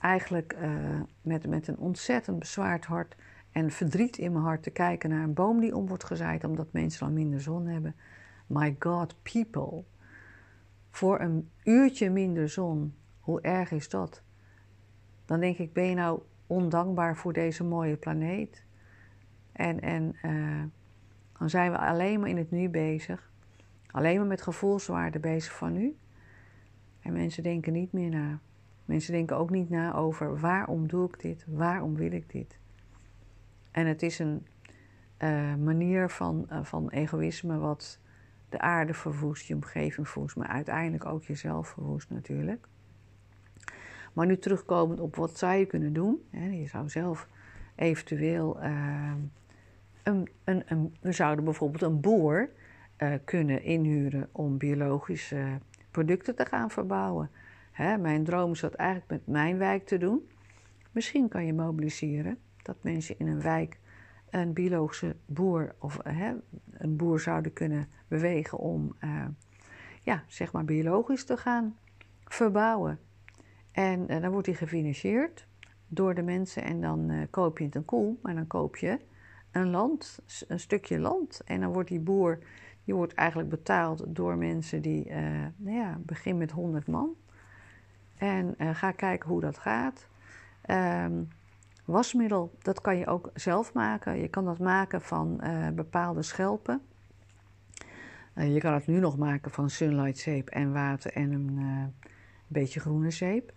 eigenlijk 0.00 0.56
uh, 0.62 1.00
met, 1.22 1.46
met 1.46 1.68
een 1.68 1.78
ontzettend 1.78 2.38
bezwaard 2.38 2.84
hart 2.84 3.16
en 3.52 3.70
verdriet 3.70 4.18
in 4.18 4.32
mijn 4.32 4.44
hart 4.44 4.62
te 4.62 4.70
kijken 4.70 5.10
naar 5.10 5.22
een 5.22 5.34
boom 5.34 5.60
die 5.60 5.76
om 5.76 5.86
wordt 5.86 6.04
gezaaid 6.04 6.44
omdat 6.44 6.72
mensen 6.72 7.00
dan 7.00 7.14
minder 7.14 7.40
zon 7.40 7.66
hebben. 7.66 7.94
My 8.46 8.76
God, 8.78 9.14
people. 9.22 9.84
Voor 10.90 11.20
een 11.20 11.50
uurtje 11.64 12.10
minder 12.10 12.48
zon, 12.48 12.94
hoe 13.20 13.40
erg 13.40 13.70
is 13.70 13.88
dat? 13.88 14.22
Dan 15.24 15.40
denk 15.40 15.58
ik, 15.58 15.72
ben 15.72 15.84
je 15.84 15.94
nou 15.94 16.20
ondankbaar 16.46 17.16
voor 17.16 17.32
deze 17.32 17.64
mooie 17.64 17.96
planeet? 17.96 18.64
En, 19.60 19.80
en 19.80 20.16
uh, 20.24 20.62
dan 21.38 21.50
zijn 21.50 21.70
we 21.70 21.78
alleen 21.78 22.20
maar 22.20 22.28
in 22.28 22.36
het 22.36 22.50
nu 22.50 22.68
bezig. 22.68 23.30
Alleen 23.90 24.16
maar 24.16 24.26
met 24.26 24.42
gevoelswaarde 24.42 25.18
bezig 25.18 25.56
van 25.56 25.72
nu. 25.72 25.96
En 27.00 27.12
mensen 27.12 27.42
denken 27.42 27.72
niet 27.72 27.92
meer 27.92 28.10
na. 28.10 28.38
Mensen 28.84 29.12
denken 29.12 29.36
ook 29.36 29.50
niet 29.50 29.70
na 29.70 29.94
over 29.94 30.40
waarom 30.40 30.88
doe 30.88 31.08
ik 31.08 31.20
dit, 31.20 31.44
waarom 31.48 31.96
wil 31.96 32.12
ik 32.12 32.30
dit. 32.30 32.58
En 33.70 33.86
het 33.86 34.02
is 34.02 34.18
een 34.18 34.46
uh, 35.18 35.54
manier 35.54 36.10
van, 36.10 36.46
uh, 36.52 36.64
van 36.64 36.90
egoïsme 36.90 37.58
wat 37.58 38.00
de 38.48 38.58
aarde 38.58 38.94
verwoest, 38.94 39.46
je 39.46 39.54
omgeving 39.54 40.08
verwoest, 40.08 40.36
maar 40.36 40.48
uiteindelijk 40.48 41.06
ook 41.06 41.24
jezelf 41.24 41.68
verwoest 41.68 42.10
natuurlijk. 42.10 42.66
Maar 44.12 44.26
nu 44.26 44.38
terugkomend 44.38 45.00
op 45.00 45.16
wat 45.16 45.38
zou 45.38 45.54
je 45.54 45.66
kunnen 45.66 45.92
doen. 45.92 46.22
Hè, 46.30 46.50
je 46.50 46.66
zou 46.66 46.88
zelf 46.88 47.28
eventueel. 47.74 48.62
Uh, 48.62 49.12
een, 50.02 50.28
een, 50.44 50.96
we 51.00 51.12
zouden 51.12 51.44
bijvoorbeeld 51.44 51.82
een 51.82 52.00
boer 52.00 52.50
kunnen 53.24 53.62
inhuren 53.62 54.28
om 54.32 54.58
biologische 54.58 55.58
producten 55.90 56.36
te 56.36 56.44
gaan 56.44 56.70
verbouwen. 56.70 57.30
Hè, 57.72 57.98
mijn 57.98 58.24
droom 58.24 58.52
is 58.52 58.60
dat 58.60 58.74
eigenlijk 58.74 59.10
met 59.10 59.26
mijn 59.26 59.58
wijk 59.58 59.86
te 59.86 59.98
doen. 59.98 60.28
Misschien 60.92 61.28
kan 61.28 61.46
je 61.46 61.52
mobiliseren 61.52 62.38
dat 62.62 62.76
mensen 62.82 63.18
in 63.18 63.26
een 63.26 63.42
wijk 63.42 63.78
een 64.30 64.52
biologische 64.52 65.16
boer 65.26 65.74
of 65.78 65.98
hè, 66.02 66.34
een 66.70 66.96
boer 66.96 67.20
zouden 67.20 67.52
kunnen 67.52 67.88
bewegen 68.08 68.58
om 68.58 68.96
uh, 69.04 69.24
ja, 70.02 70.24
zeg 70.26 70.52
maar 70.52 70.64
biologisch 70.64 71.24
te 71.24 71.36
gaan 71.36 71.76
verbouwen. 72.24 72.98
En 73.72 74.12
uh, 74.12 74.20
dan 74.20 74.30
wordt 74.30 74.46
die 74.46 74.54
gefinancierd 74.54 75.46
door 75.88 76.14
de 76.14 76.22
mensen 76.22 76.62
en 76.62 76.80
dan 76.80 77.26
koop 77.30 77.58
je 77.58 77.64
het 77.64 77.74
een 77.74 77.84
koel, 77.84 78.18
maar 78.22 78.34
dan 78.34 78.46
koop 78.46 78.76
je 78.76 78.98
een 79.52 79.70
land, 79.70 80.18
een 80.48 80.60
stukje 80.60 80.98
land. 80.98 81.40
En 81.44 81.60
dan 81.60 81.72
wordt 81.72 81.88
die 81.88 82.00
boer, 82.00 82.38
die 82.84 82.94
wordt 82.94 83.14
eigenlijk 83.14 83.48
betaald 83.48 84.04
door 84.08 84.36
mensen 84.36 84.82
die, 84.82 85.10
nou 85.56 85.76
ja, 85.76 85.98
begin 86.04 86.38
met 86.38 86.50
100 86.50 86.86
man. 86.86 87.16
En 88.20 88.54
uh, 88.58 88.74
ga 88.74 88.90
kijken 88.90 89.28
hoe 89.28 89.40
dat 89.40 89.58
gaat. 89.58 90.08
Um, 91.04 91.28
wasmiddel, 91.84 92.54
dat 92.62 92.80
kan 92.80 92.96
je 92.96 93.06
ook 93.06 93.30
zelf 93.34 93.72
maken. 93.72 94.20
Je 94.20 94.28
kan 94.28 94.44
dat 94.44 94.58
maken 94.58 95.00
van 95.00 95.40
uh, 95.42 95.68
bepaalde 95.68 96.22
schelpen. 96.22 96.82
Uh, 98.34 98.54
je 98.54 98.60
kan 98.60 98.74
het 98.74 98.86
nu 98.86 98.98
nog 98.98 99.18
maken 99.18 99.50
van 99.50 99.70
sunlight 99.70 100.18
zeep 100.18 100.48
en 100.48 100.72
water 100.72 101.12
en 101.12 101.32
een 101.32 101.94
beetje 102.46 102.80
groene 102.80 103.10
zeep. 103.10 103.52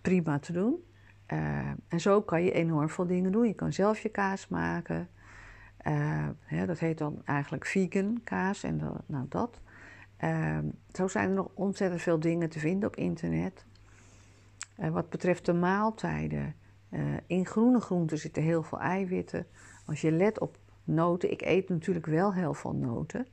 Prima 0.00 0.38
te 0.38 0.52
doen. 0.52 0.84
En 1.88 2.00
zo 2.00 2.22
kan 2.22 2.42
je 2.42 2.52
enorm 2.52 2.88
veel 2.88 3.06
dingen 3.06 3.32
doen. 3.32 3.46
Je 3.46 3.54
kan 3.54 3.72
zelf 3.72 3.98
je 3.98 4.08
kaas 4.08 4.48
maken. 4.48 5.08
Ja, 6.48 6.66
dat 6.66 6.78
heet 6.78 6.98
dan 6.98 7.22
eigenlijk 7.24 7.66
vegan 7.66 8.20
kaas 8.24 8.62
en 8.62 8.78
dat, 8.78 9.02
nou 9.06 9.26
dat. 9.28 9.60
Ehm, 10.16 10.64
zo 10.92 11.08
zijn 11.08 11.28
er 11.28 11.34
nog 11.34 11.48
ontzettend 11.54 12.02
veel 12.02 12.20
dingen 12.20 12.48
te 12.48 12.58
vinden 12.58 12.88
op 12.88 12.96
internet. 12.96 13.64
wat 14.90 15.10
betreft 15.10 15.46
de 15.46 15.52
maaltijden, 15.52 16.54
in 17.26 17.46
groene 17.46 17.80
groenten 17.80 18.18
zitten 18.18 18.42
heel 18.42 18.62
veel 18.62 18.80
eiwitten. 18.80 19.46
Als 19.86 20.00
je 20.00 20.12
let 20.12 20.40
op 20.40 20.56
noten, 20.84 21.30
ik 21.30 21.42
eet 21.42 21.68
natuurlijk 21.68 22.06
wel 22.06 22.34
heel 22.34 22.54
veel 22.54 22.74
noten. 22.74 23.26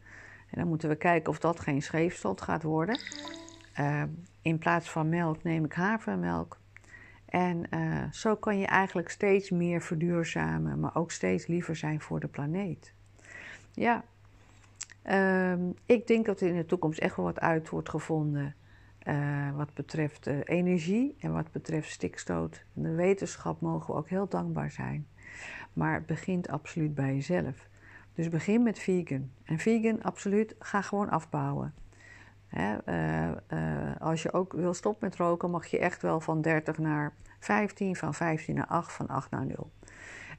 En 0.50 0.60
dan 0.60 0.68
moeten 0.68 0.90
we 0.90 0.96
kijken 0.96 1.30
of 1.30 1.40
dat 1.40 1.60
geen 1.60 1.82
scheefstot 1.82 2.42
gaat 2.42 2.64
worden. 2.64 3.00
in 4.42 4.58
plaats 4.58 4.90
van 4.90 5.10
melk 5.10 5.44
neem 5.44 5.66
ik 5.66 5.74
havermelk. 5.74 6.58
En 7.28 7.64
uh, 7.74 8.04
zo 8.12 8.36
kan 8.36 8.60
je 8.60 8.66
eigenlijk 8.66 9.10
steeds 9.10 9.50
meer 9.50 9.82
verduurzamen, 9.82 10.80
maar 10.80 10.96
ook 10.96 11.12
steeds 11.12 11.48
liever 11.48 11.76
zijn 11.76 12.02
voor 12.02 12.20
de 12.20 12.28
planeet. 12.28 12.94
Ja, 13.74 14.04
um, 15.52 15.74
ik 15.86 16.08
denk 16.08 16.26
dat 16.26 16.42
er 16.42 16.48
in 16.48 16.56
de 16.56 16.66
toekomst 16.66 17.00
echt 17.00 17.16
wel 17.16 17.26
wat 17.26 17.40
uit 17.40 17.70
wordt 17.70 17.90
gevonden 17.90 18.56
uh, 19.08 19.56
wat 19.56 19.74
betreft 19.74 20.28
uh, 20.28 20.40
energie 20.44 21.16
en 21.20 21.34
wat 21.34 21.52
betreft 21.52 21.92
stikstoot. 21.92 22.64
De 22.74 22.92
wetenschap 22.92 23.62
mogen 23.62 23.94
we 23.94 24.00
ook 24.00 24.10
heel 24.10 24.28
dankbaar 24.28 24.72
zijn. 24.72 25.08
Maar 25.74 25.94
het 25.94 26.06
begint 26.06 26.50
absoluut 26.50 26.96
bij 26.96 27.14
jezelf. 27.14 27.68
Dus 28.14 28.30
begin 28.30 28.64
met 28.64 28.80
vegan. 28.80 29.32
En 29.44 29.60
vegan, 29.60 30.04
absoluut, 30.04 30.56
ga 30.60 30.82
gewoon 30.82 31.10
afbouwen. 31.10 31.74
Uh, 32.54 32.74
uh, 32.88 33.96
als 34.00 34.24
je 34.24 34.34
ook 34.34 34.54
wil 34.54 34.74
stoppen 34.74 35.08
met 35.08 35.18
roken, 35.18 35.52
mag 35.52 35.66
je 35.66 35.80
echt 35.80 36.02
wel 36.02 36.20
van 36.20 36.42
30 36.42 36.78
naar 36.78 37.14
15, 37.40 37.96
van 37.96 38.14
15 38.14 38.56
naar 38.56 38.68
8, 38.68 38.94
van 38.94 39.08
8 39.08 39.32
naar 39.32 39.46
0. 39.46 39.72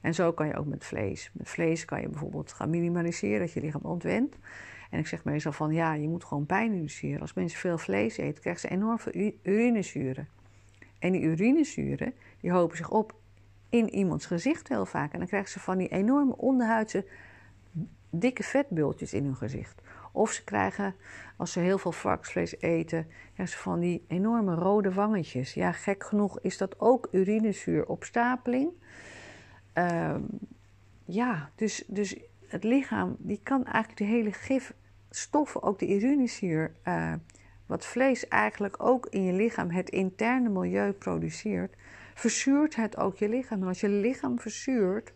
En 0.01 0.13
zo 0.13 0.31
kan 0.31 0.47
je 0.47 0.55
ook 0.55 0.65
met 0.65 0.85
vlees. 0.85 1.31
Met 1.33 1.49
vlees 1.49 1.85
kan 1.85 2.01
je 2.01 2.09
bijvoorbeeld 2.09 2.53
gaan 2.53 2.69
minimaliseren, 2.69 3.39
dat 3.39 3.51
je 3.51 3.61
lichaam 3.61 3.81
ontwendt. 3.83 4.37
En 4.89 4.99
ik 4.99 5.07
zeg 5.07 5.23
meestal 5.23 5.51
van 5.51 5.73
ja, 5.73 5.93
je 5.93 6.07
moet 6.07 6.23
gewoon 6.23 6.45
pijn 6.45 6.73
induceren. 6.73 7.21
Als 7.21 7.33
mensen 7.33 7.59
veel 7.59 7.77
vlees 7.77 8.17
eten, 8.17 8.41
krijgen 8.41 8.61
ze 8.61 8.69
enorm 8.69 8.99
veel 8.99 9.31
urinezuren. 9.43 10.27
En 10.99 11.11
die 11.11 11.21
urinezuren, 11.21 12.13
die 12.39 12.51
hopen 12.51 12.77
zich 12.77 12.89
op 12.89 13.15
in 13.69 13.89
iemands 13.89 14.25
gezicht 14.25 14.67
heel 14.67 14.85
vaak. 14.85 15.13
En 15.13 15.19
dan 15.19 15.27
krijgen 15.27 15.49
ze 15.49 15.59
van 15.59 15.77
die 15.77 15.87
enorme 15.87 16.37
onderhuidse 16.37 17.05
dikke 18.09 18.43
vetbultjes 18.43 19.13
in 19.13 19.23
hun 19.23 19.35
gezicht. 19.35 19.81
Of 20.11 20.31
ze 20.31 20.43
krijgen, 20.43 20.95
als 21.37 21.51
ze 21.51 21.59
heel 21.59 21.77
veel 21.77 21.91
varkensvlees 21.91 22.61
eten, 22.61 23.07
ze 23.35 23.57
van 23.57 23.79
die 23.79 24.05
enorme 24.07 24.55
rode 24.55 24.93
wangetjes. 24.93 25.53
Ja, 25.53 25.71
gek 25.71 26.03
genoeg 26.03 26.39
is 26.39 26.57
dat 26.57 26.79
ook 26.79 27.07
urinezuuropstapeling. 27.11 28.71
Uh, 29.73 30.15
ja, 31.05 31.49
dus, 31.55 31.83
dus 31.87 32.19
het 32.47 32.63
lichaam 32.63 33.15
die 33.19 33.39
kan 33.43 33.65
eigenlijk 33.65 33.97
de 33.97 34.03
hele 34.03 34.31
gifstoffen, 34.31 35.63
ook 35.63 35.79
de 35.79 35.95
urinezuur, 35.95 36.71
uh, 36.87 37.13
wat 37.65 37.85
vlees 37.85 38.27
eigenlijk 38.27 38.83
ook 38.83 39.05
in 39.05 39.23
je 39.23 39.33
lichaam, 39.33 39.69
het 39.69 39.89
interne 39.89 40.49
milieu 40.49 40.91
produceert, 40.91 41.75
verzuurt 42.13 42.75
het 42.75 42.97
ook 42.97 43.17
je 43.17 43.29
lichaam. 43.29 43.61
En 43.61 43.67
als 43.67 43.79
je 43.79 43.89
lichaam 43.89 44.39
verzuurt, 44.39 45.13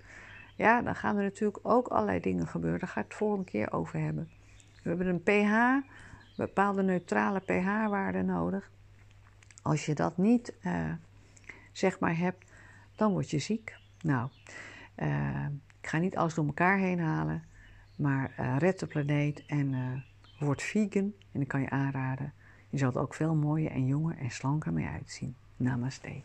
ja, 0.55 0.81
dan 0.81 0.95
gaan 0.95 1.17
er 1.17 1.23
natuurlijk 1.23 1.59
ook 1.61 1.87
allerlei 1.87 2.19
dingen 2.19 2.47
gebeuren. 2.47 2.79
Daar 2.79 2.89
ga 2.89 2.99
ik 2.99 3.07
het 3.07 3.15
volgende 3.15 3.45
keer 3.45 3.73
over 3.73 3.99
hebben. 3.99 4.29
We 4.83 4.89
hebben 4.89 5.07
een 5.07 5.23
pH, 5.23 5.87
bepaalde 6.37 6.83
neutrale 6.83 7.39
pH-waarde 7.39 8.21
nodig. 8.21 8.71
Als 9.61 9.85
je 9.85 9.95
dat 9.95 10.17
niet, 10.17 10.53
uh, 10.65 10.91
zeg 11.71 11.99
maar, 11.99 12.17
hebt, 12.17 12.51
dan 12.95 13.11
word 13.11 13.29
je 13.29 13.39
ziek. 13.39 13.75
Nou, 14.01 14.29
uh, 14.95 15.45
ik 15.81 15.87
ga 15.87 15.97
niet 15.97 16.17
alles 16.17 16.33
door 16.33 16.45
elkaar 16.45 16.77
heen 16.77 16.99
halen, 16.99 17.43
maar 17.95 18.33
uh, 18.39 18.57
red 18.57 18.79
de 18.79 18.87
planeet 18.87 19.45
en 19.45 20.03
word 20.39 20.61
vegan. 20.61 21.13
En 21.31 21.41
ik 21.41 21.47
kan 21.47 21.61
je 21.61 21.69
aanraden, 21.69 22.33
je 22.69 22.77
zal 22.77 22.95
ook 22.95 23.13
veel 23.13 23.35
mooier 23.35 23.71
en 23.71 23.85
jonger 23.85 24.17
en 24.17 24.31
slanker 24.31 24.73
mee 24.73 24.87
uitzien. 24.87 25.35
Namaste. 25.57 26.21